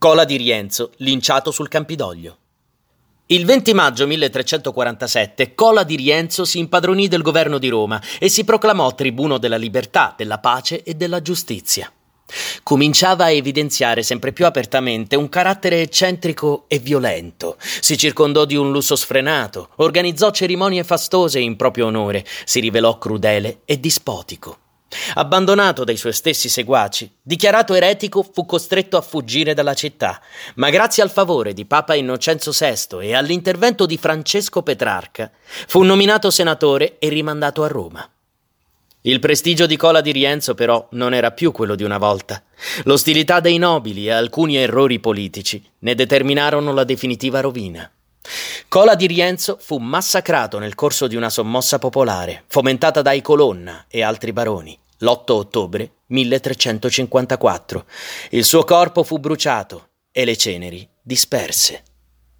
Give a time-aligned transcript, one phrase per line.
[0.00, 2.38] Cola di Rienzo, linciato sul Campidoglio.
[3.26, 8.44] Il 20 maggio 1347 Cola di Rienzo si impadronì del governo di Roma e si
[8.44, 11.92] proclamò tribuno della libertà, della pace e della giustizia.
[12.62, 17.58] Cominciava a evidenziare sempre più apertamente un carattere eccentrico e violento.
[17.58, 23.60] Si circondò di un lusso sfrenato, organizzò cerimonie fastose in proprio onore, si rivelò crudele
[23.66, 24.59] e dispotico.
[25.14, 30.20] Abbandonato dai suoi stessi seguaci, dichiarato eretico, fu costretto a fuggire dalla città,
[30.56, 35.30] ma grazie al favore di Papa Innocenzo VI e all'intervento di Francesco Petrarca,
[35.66, 38.08] fu nominato senatore e rimandato a Roma.
[39.02, 42.42] Il prestigio di Cola di Rienzo però non era più quello di una volta.
[42.84, 47.90] L'ostilità dei nobili e alcuni errori politici ne determinarono la definitiva rovina.
[48.68, 54.02] Cola di Rienzo fu massacrato nel corso di una sommossa popolare, fomentata dai Colonna e
[54.02, 57.84] altri baroni, l'8 ottobre 1354.
[58.30, 61.82] Il suo corpo fu bruciato e le ceneri disperse.